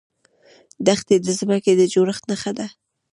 دښتې 0.87 1.15
د 1.21 1.27
ځمکې 1.39 1.71
د 1.77 1.81
جوړښت 1.93 2.23
نښه 2.31 2.51
ده. 2.57 2.67